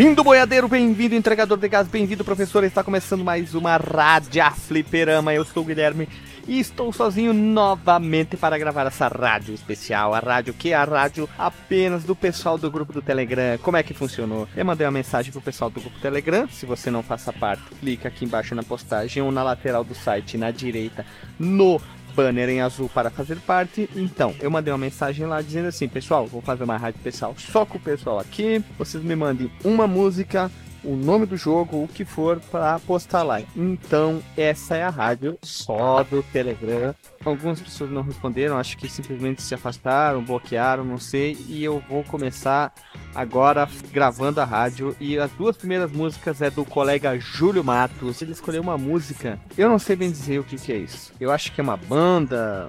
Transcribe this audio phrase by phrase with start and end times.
[0.00, 2.64] Bem-vindo, boiadeiro, bem-vindo, entregador de gás, bem-vindo, professor.
[2.64, 5.34] Está começando mais uma Rádio Fliperama.
[5.34, 6.08] Eu sou o Guilherme
[6.48, 10.14] e estou sozinho novamente para gravar essa rádio especial.
[10.14, 13.58] A rádio que é a rádio apenas do pessoal do grupo do Telegram.
[13.58, 14.48] Como é que funcionou?
[14.56, 16.48] Eu mandei uma mensagem pro pessoal do grupo do Telegram.
[16.48, 20.38] Se você não faça parte, clica aqui embaixo na postagem ou na lateral do site,
[20.38, 21.04] na direita,
[21.38, 21.78] no
[22.10, 23.88] banner em azul para fazer parte.
[23.94, 27.64] Então, eu mandei uma mensagem lá dizendo assim, pessoal, vou fazer uma rádio especial só
[27.64, 28.62] com o pessoal aqui.
[28.78, 30.50] Vocês me mandem uma música
[30.84, 33.40] o nome do jogo, o que for, para postar lá.
[33.56, 36.94] Então, essa é a rádio só do Telegram.
[37.24, 41.36] Algumas pessoas não responderam, acho que simplesmente se afastaram, bloquearam, não sei.
[41.48, 42.72] E eu vou começar
[43.14, 44.96] agora gravando a rádio.
[44.98, 48.22] E as duas primeiras músicas é do colega Júlio Matos.
[48.22, 51.12] Ele escolheu uma música, eu não sei bem dizer o que, que é isso.
[51.20, 52.68] Eu acho que é uma banda,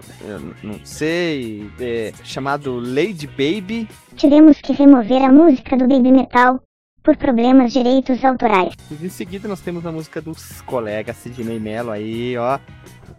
[0.62, 3.88] não sei, é chamado Lady Baby.
[4.16, 6.62] Tivemos que remover a música do Baby Metal
[7.04, 8.74] por problemas de direitos autorais.
[8.90, 12.60] E em seguida nós temos a música dos colegas Sidney Mello aí, ó.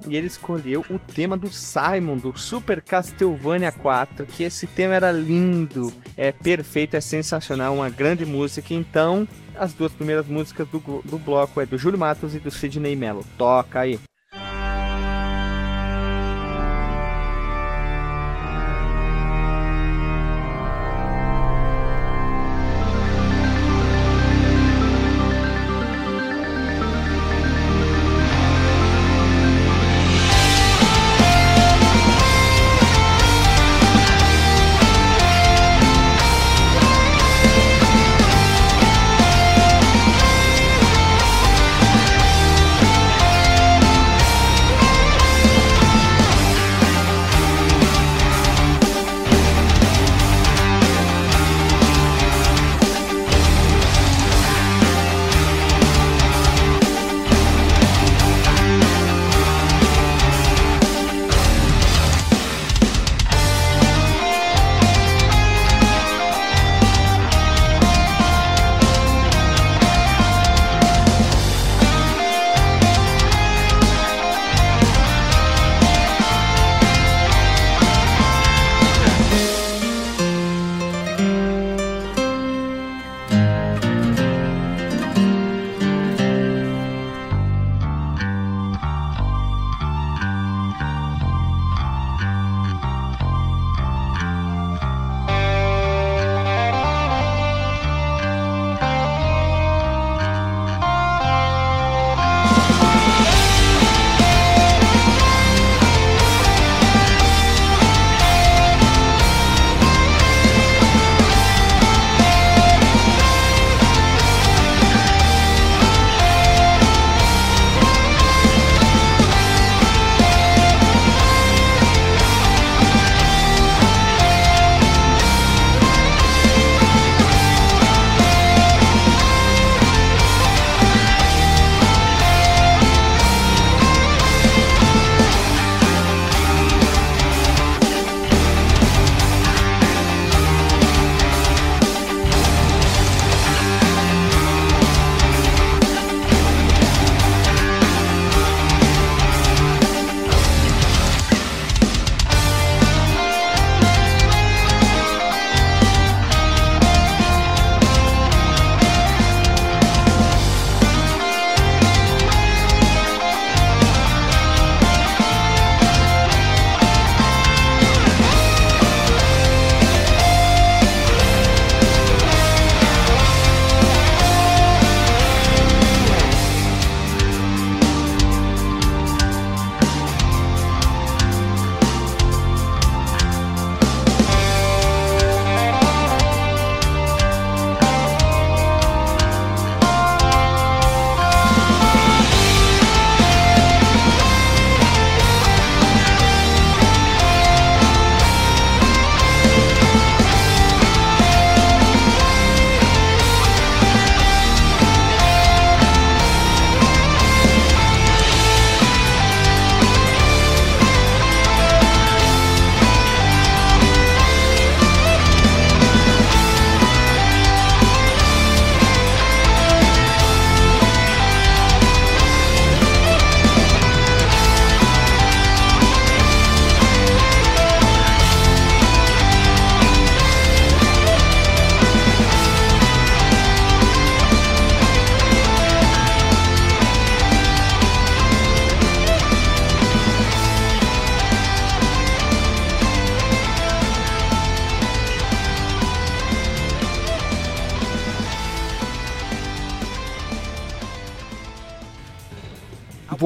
[0.07, 5.13] E ele escolheu o tema do Simon, do Super Castlevania 4, que esse tema era
[5.13, 8.75] lindo, é perfeito, é sensacional, uma grande música.
[8.75, 12.97] Então, as duas primeiras músicas do, do bloco é do Júlio Matos e do Sidney
[12.97, 13.25] Mello.
[13.39, 14.01] Toca aí.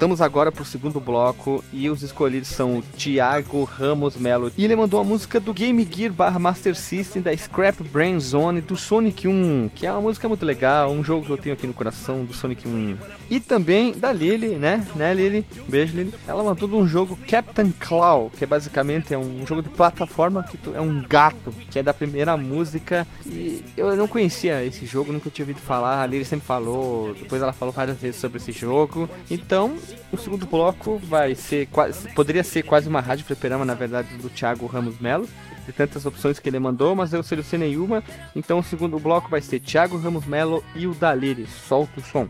[0.00, 4.50] voltamos agora pro segundo bloco e os escolhidos são o Thiago Ramos Melo.
[4.56, 8.62] E ele mandou a música do Game Gear barra Master System da Scrap Brain Zone
[8.62, 11.66] do Sonic 1, que é uma música muito legal, um jogo que eu tenho aqui
[11.66, 12.96] no coração do Sonic 1.
[13.28, 14.86] E também da Lily, né?
[14.96, 15.44] Né, Lily?
[15.68, 16.14] Beijo, Lily.
[16.26, 20.42] Ela mandou de um jogo Captain Claw, que é basicamente é um jogo de plataforma
[20.42, 23.06] que é um gato, que é da primeira música.
[23.26, 26.02] E eu não conhecia esse jogo, nunca tinha ouvido falar.
[26.02, 29.06] A Lily sempre falou, depois ela falou várias vezes sobre esse jogo.
[29.30, 29.76] Então,
[30.12, 34.28] o segundo bloco vai ser quase, poderia ser quase uma rádio fliperama, na verdade, do
[34.28, 35.28] Thiago Ramos Melo.
[35.66, 38.02] De tantas opções que ele mandou, mas eu selecionei uma.
[38.34, 41.46] Então o segundo bloco vai ser Thiago Ramos Melo e o Daliri.
[41.46, 42.28] Solta o som.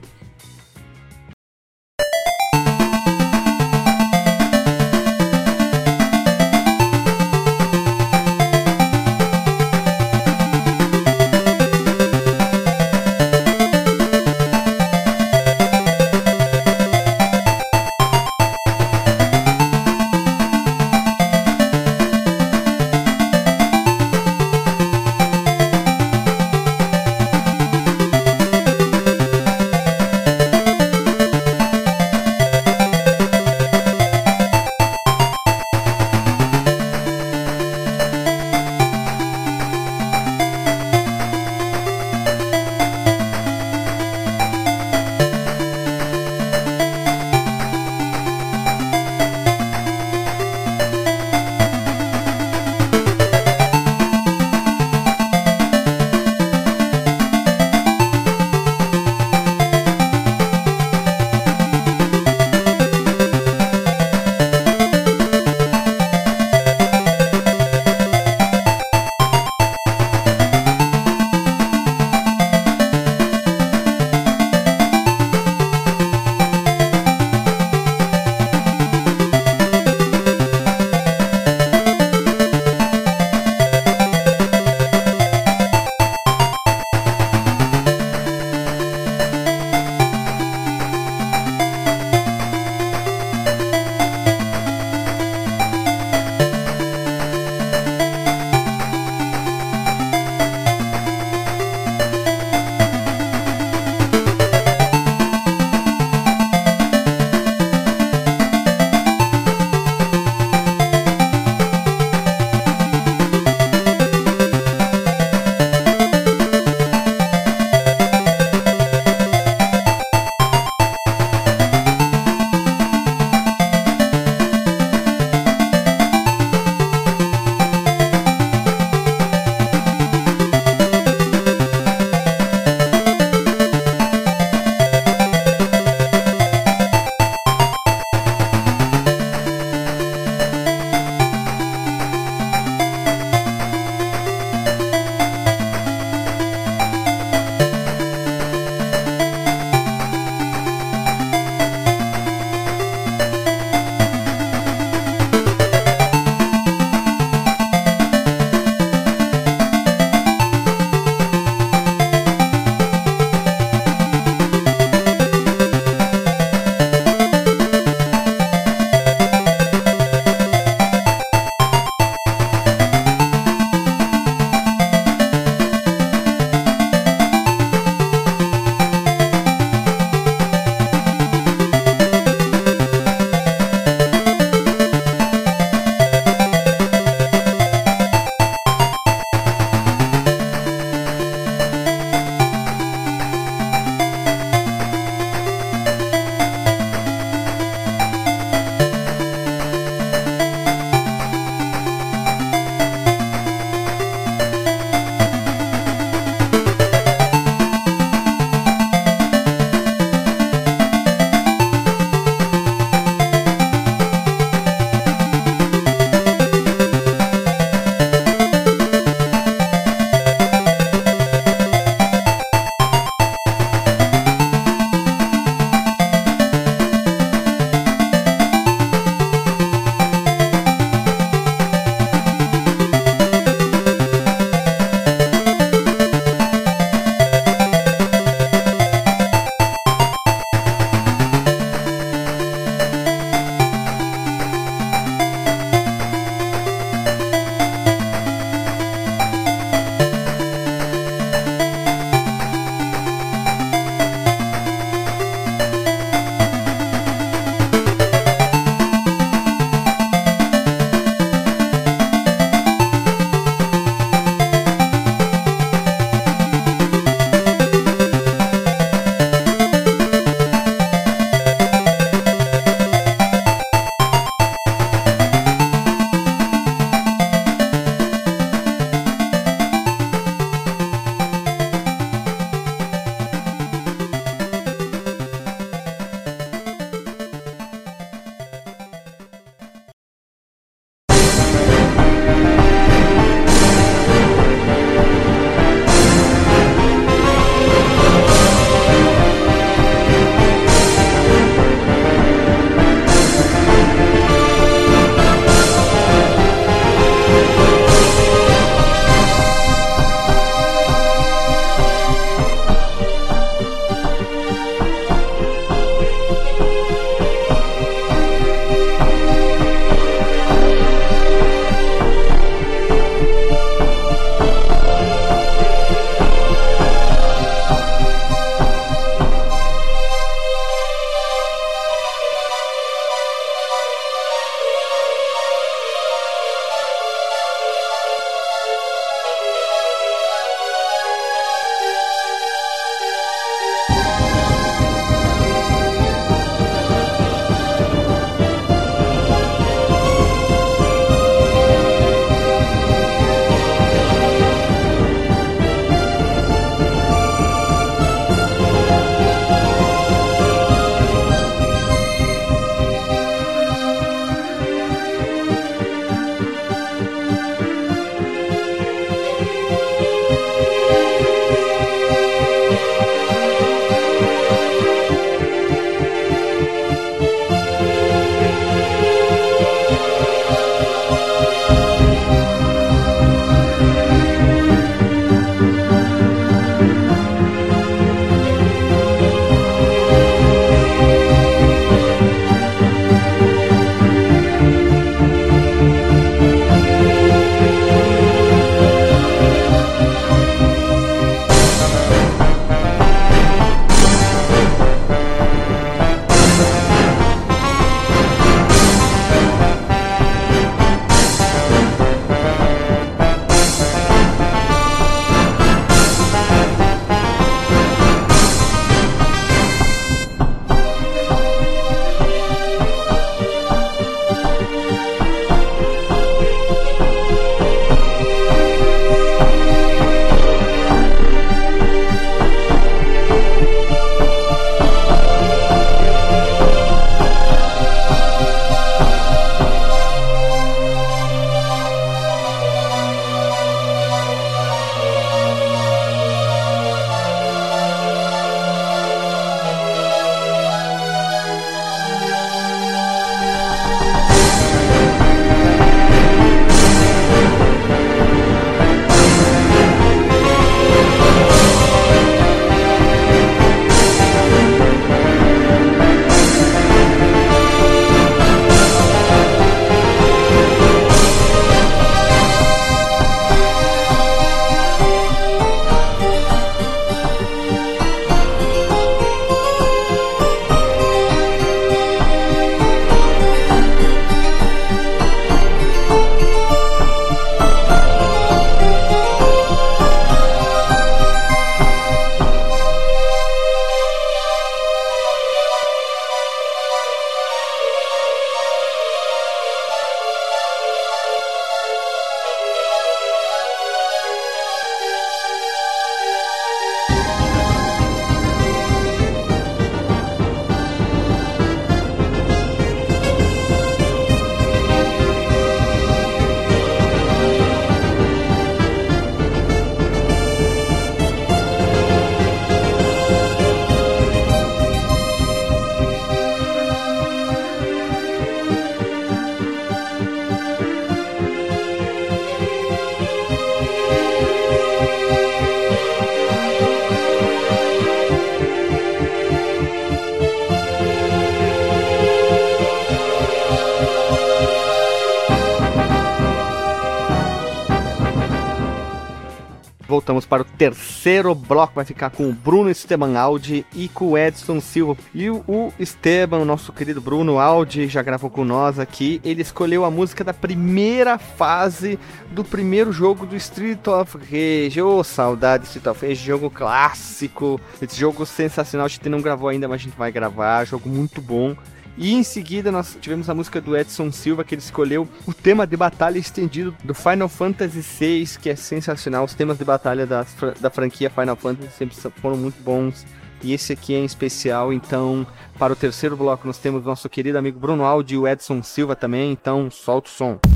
[550.30, 554.38] Voltamos para o terceiro bloco, vai ficar com o Bruno Esteban Aldi e com o
[554.38, 555.16] Edson Silva.
[555.34, 559.40] E o Esteban, nosso querido Bruno Aldi, já gravou com nós aqui.
[559.42, 562.16] Ele escolheu a música da primeira fase
[562.52, 565.02] do primeiro jogo do Street of Rage.
[565.02, 567.80] Ô, oh, saudade Street of Rage, jogo clássico.
[568.00, 570.84] Esse jogo sensacional, a gente não gravou ainda, mas a gente vai gravar.
[570.84, 571.74] Jogo muito bom.
[572.16, 575.86] E em seguida nós tivemos a música do Edson Silva, que ele escolheu o tema
[575.86, 579.44] de batalha estendido do Final Fantasy VI, que é sensacional.
[579.44, 580.44] Os temas de batalha da,
[580.80, 583.24] da franquia Final Fantasy sempre foram muito bons.
[583.62, 585.46] E esse aqui é em especial, então,
[585.78, 589.14] para o terceiro bloco nós temos nosso querido amigo Bruno Aldi e o Edson Silva
[589.14, 590.69] também, então solta o som.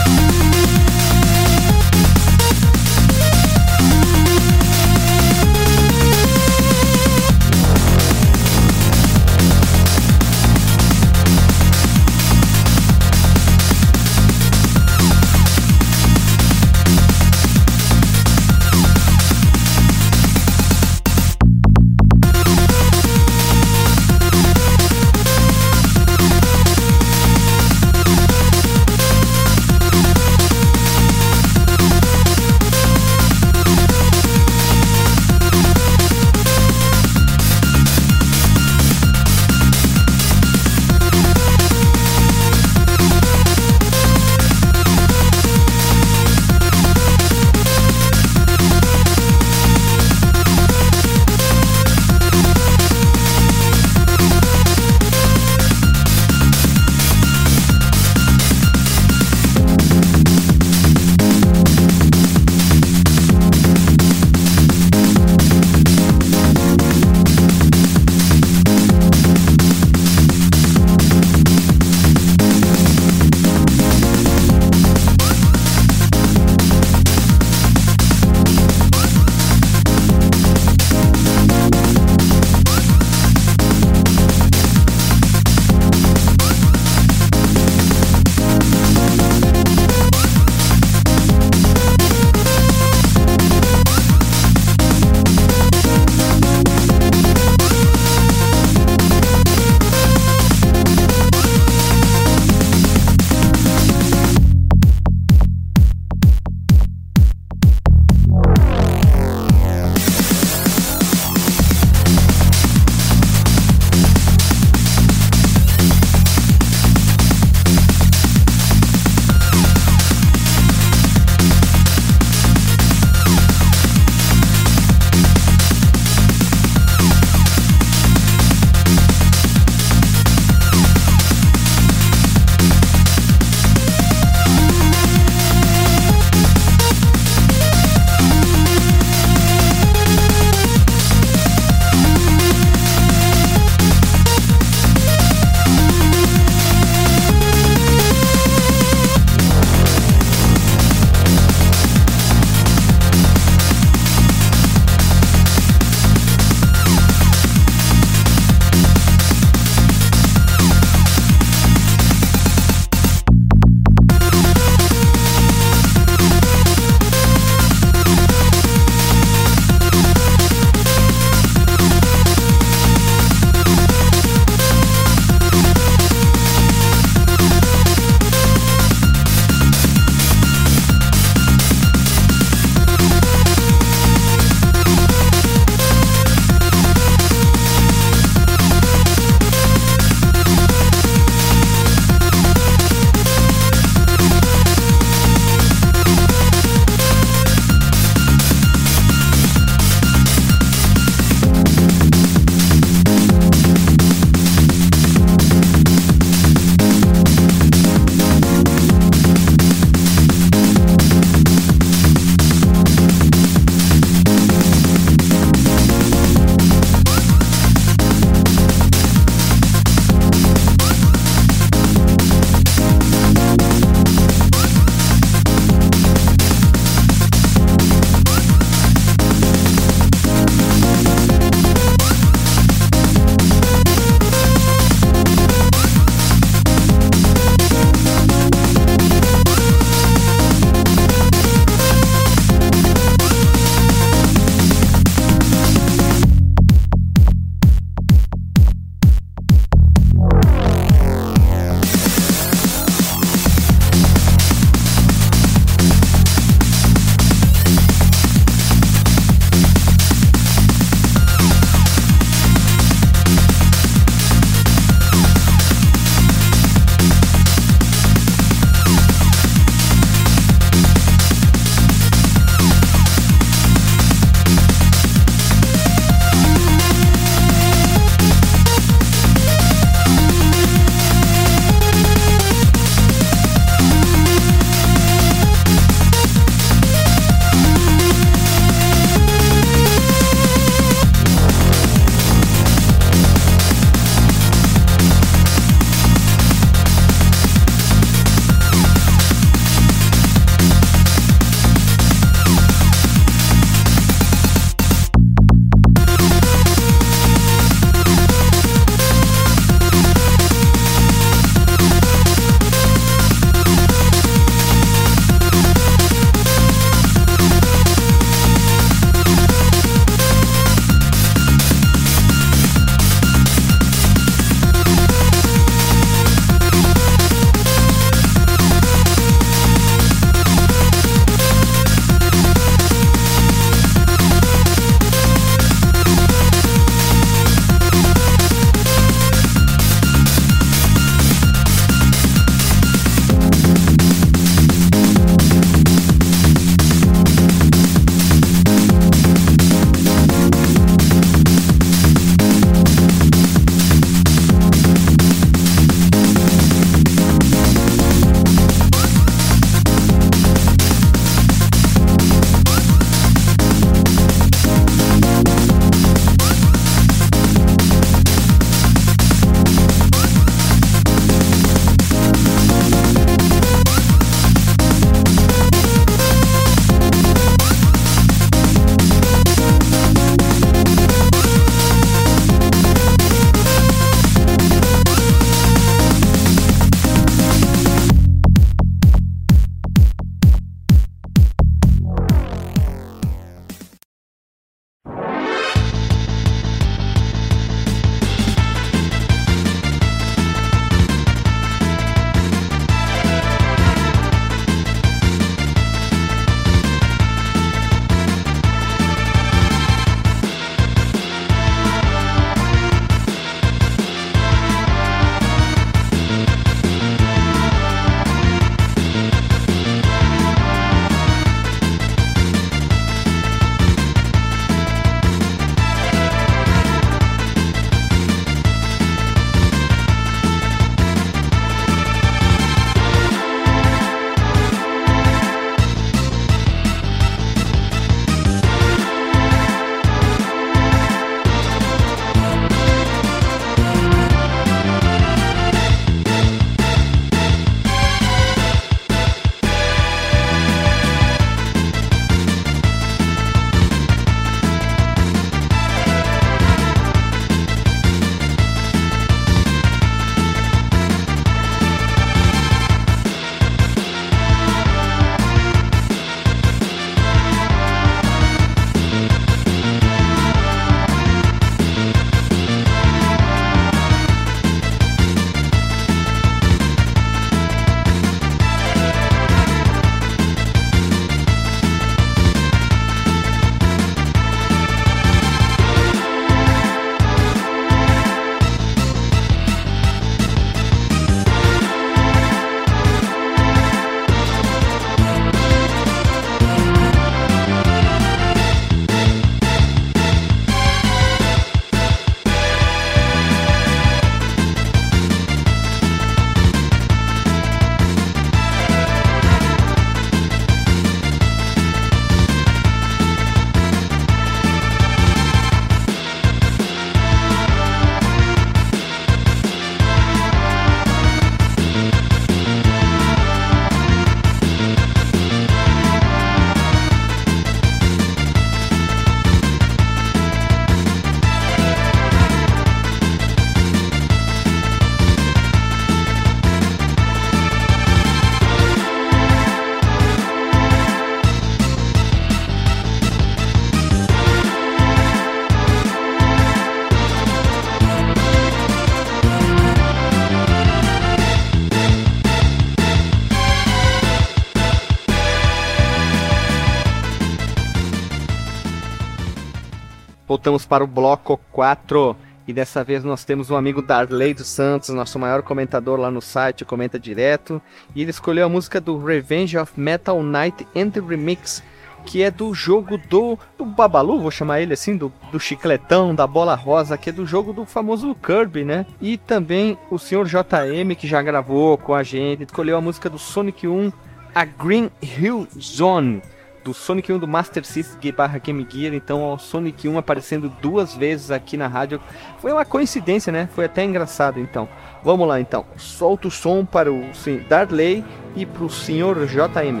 [560.56, 562.34] Voltamos para o bloco 4.
[562.66, 566.40] E dessa vez nós temos um amigo Darley dos Santos, nosso maior comentador lá no
[566.40, 567.80] site, comenta direto.
[568.14, 571.82] E ele escolheu a música do Revenge of Metal Knight and Remix,
[572.24, 576.46] que é do jogo do, do Babalu, vou chamar ele assim, do, do chicletão, da
[576.46, 579.04] bola rosa, que é do jogo do famoso Kirby, né?
[579.20, 583.38] E também o senhor JM, que já gravou com a gente, escolheu a música do
[583.38, 584.10] Sonic 1,
[584.54, 586.40] a Green Hill Zone
[586.86, 591.16] do Sonic 1 do Master System barra Game Gear, então o Sonic 1 aparecendo duas
[591.16, 592.20] vezes aqui na rádio.
[592.60, 593.68] Foi uma coincidência, né?
[593.74, 594.88] Foi até engraçado então.
[595.24, 595.84] Vamos lá então.
[595.96, 597.24] Solta o som para o
[597.68, 600.00] Darley e para o senhor JM.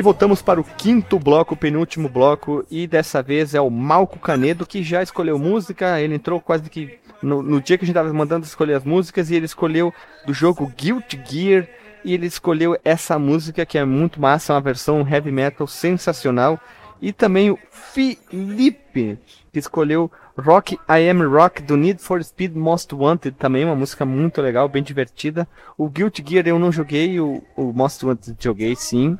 [0.00, 4.64] E voltamos para o quinto bloco, penúltimo bloco, e dessa vez é o Malco Canedo
[4.64, 6.00] que já escolheu música.
[6.00, 9.28] Ele entrou quase que no, no dia que a gente estava mandando escolher as músicas
[9.28, 9.92] e ele escolheu
[10.24, 11.68] do jogo Guilty Gear
[12.02, 16.58] e ele escolheu essa música que é muito massa, uma versão heavy metal sensacional.
[16.98, 19.18] E também o Felipe,
[19.52, 24.06] que escolheu Rock I Am Rock do Need for Speed Most Wanted, também uma música
[24.06, 25.46] muito legal, bem divertida.
[25.76, 29.18] O Guilty Gear eu não joguei, o, o Most Wanted joguei sim.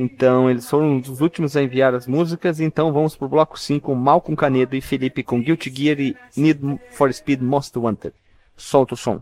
[0.00, 4.36] Então eles foram os últimos a enviar as músicas, então vamos pro bloco 5, Malcolm
[4.36, 6.60] Canedo e Felipe com Guilty Gear e Need
[6.92, 8.14] for Speed Most Wanted.
[8.56, 9.20] Solta o som.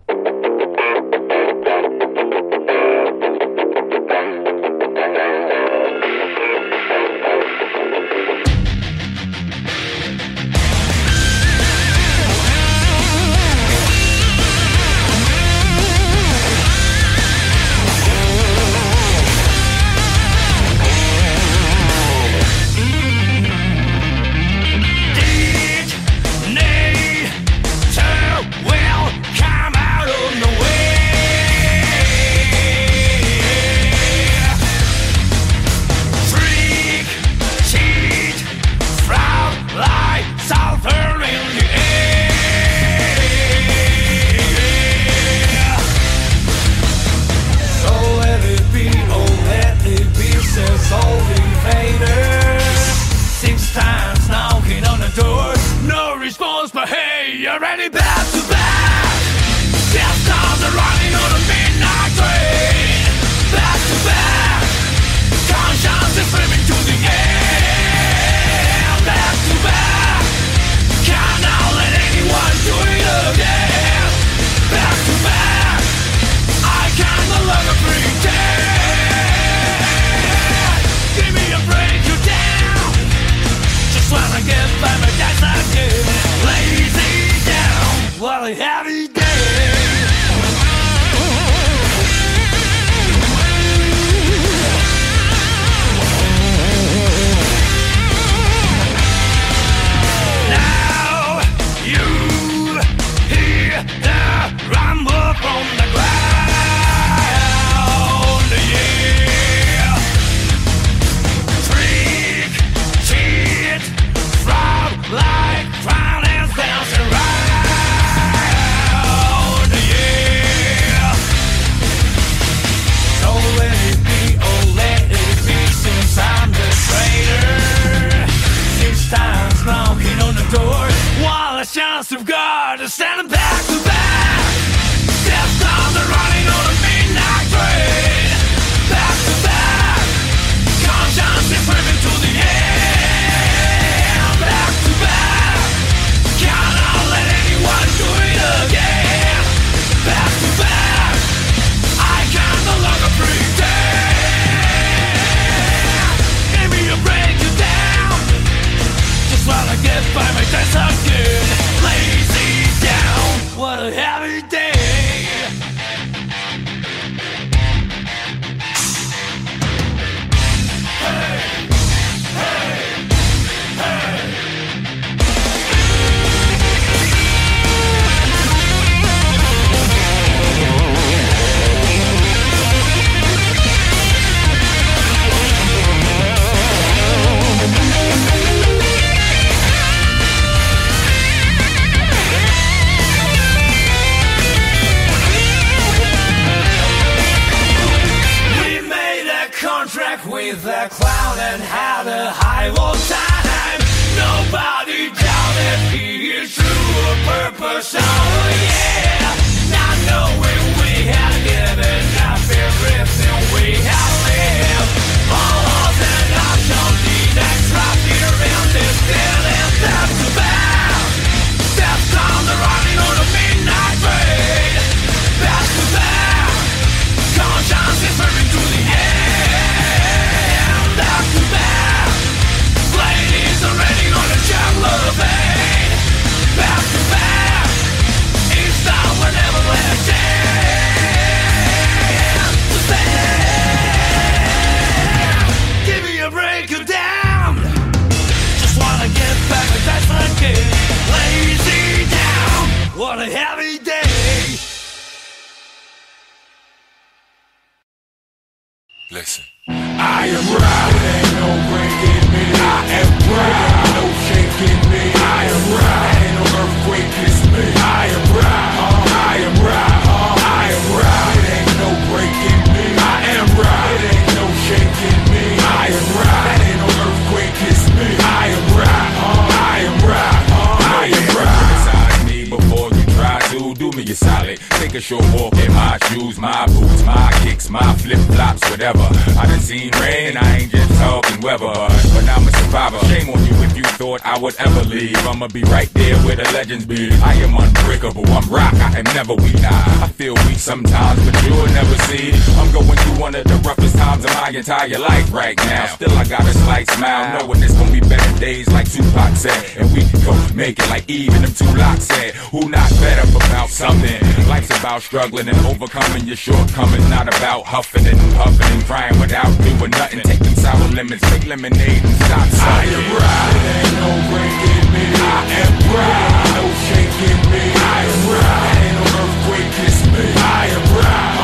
[285.35, 289.07] Walk in my shoes, my boots, my kicks, my flip flops, whatever.
[289.39, 291.73] I done seen rain, I ain't just talking weather.
[292.15, 292.99] But I'm a survivor.
[293.07, 295.17] Shame on you if you thought I would ever leave.
[295.27, 297.11] I'ma be right there where the legends be.
[297.23, 299.63] I am unbreakable, I'm rock, I am never weak.
[299.63, 302.33] I, I feel weak sometimes, but you'll never see.
[302.59, 305.87] I'm going through one of the roughest times of my entire life right now.
[305.87, 309.77] Still, I got a slight smile, knowing it's gonna be better days like Tupac said.
[309.79, 312.35] And we gon' make it like even them two locks said.
[312.53, 314.21] Who not up about something?
[314.49, 319.49] Life's about struggling and overcoming your shortcomings, not about huffing and puffing and crying without
[319.65, 320.21] doing nothing.
[320.21, 323.57] Take them sour lemons, make lemonade and stop I am right.
[323.81, 325.05] Ain't no breaking me.
[325.17, 326.53] I am right.
[326.53, 327.65] No shaking me.
[327.81, 328.77] I am right.
[328.85, 330.25] Ain't no earthquake, it's me.
[330.37, 331.36] I am right.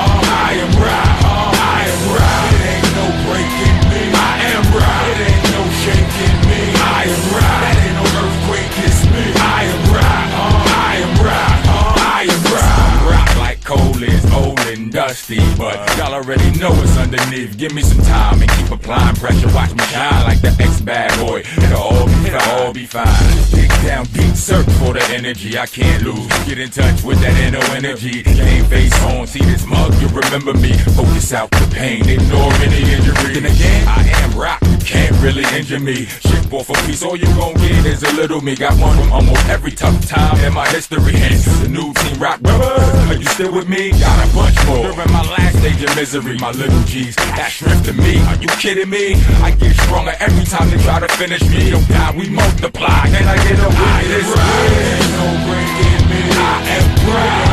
[14.93, 17.57] Dusty, but y'all already know it's underneath.
[17.57, 19.49] Give me some time and keep applying pressure.
[19.55, 21.41] Watch me shine like the ex bad boy.
[21.41, 23.07] It'll all be, it'll all be fine.
[23.51, 26.29] Dig down deep, search for the energy I can't lose.
[26.45, 28.23] Get in touch with that inner energy.
[28.23, 30.73] Game face on, see this mug, you remember me.
[30.95, 33.35] Focus out the pain, ignore any injury.
[33.35, 36.07] Then again, I am rock, can't really injure me.
[36.07, 38.55] Shit off a piece, all you gon' get is a little me.
[38.55, 41.13] Got one from almost every tough time in my history.
[41.13, 43.11] Hence, the new team rock brothers.
[43.11, 43.91] Are you still with me?
[43.91, 44.83] Got a bunch more.
[44.83, 47.17] During my last stage of misery, my little G's.
[47.17, 48.19] That strength to me.
[48.27, 49.15] Are you kidding me?
[49.43, 51.71] I get stronger every time they try to finish me.
[51.71, 53.07] Don't die, we multiply.
[53.09, 54.29] Can I get a witness?
[55.17, 56.21] No breaking me.
[56.37, 57.52] I am right.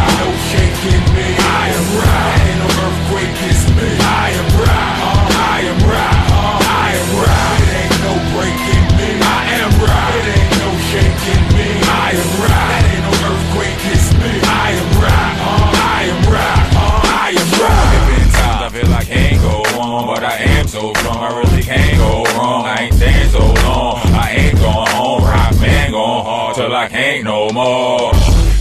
[26.80, 28.14] I can't no more.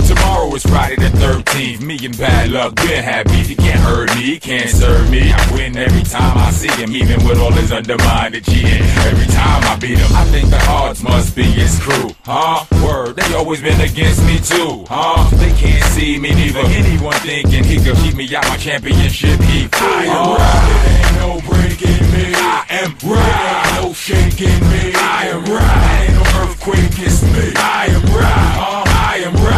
[0.09, 1.81] Tomorrow is Friday the 13th.
[1.81, 3.45] Me and bad luck been happy.
[3.47, 5.31] He can't hurt me, he can't serve me.
[5.31, 8.83] I win every time I see him, even with all his undermined cheating.
[9.07, 12.11] Every time I beat him, I think the odds must be his crew.
[12.25, 12.65] Huh?
[12.85, 14.85] Word, they always been against me too.
[14.89, 15.31] Huh?
[15.37, 16.59] They can't see me neither.
[16.59, 19.69] Anyone thinking he could keep me out my championship heat.
[19.75, 20.98] I am.
[21.19, 22.33] No breaking me.
[22.35, 23.81] I am right.
[23.83, 24.93] No shaking me.
[24.95, 26.07] I am right.
[26.09, 27.53] Ain't no earthquake, it's me.
[27.57, 28.57] I am right.
[28.59, 29.58] Uh, I am right.